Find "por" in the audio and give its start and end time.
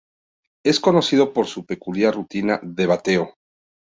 1.31-1.45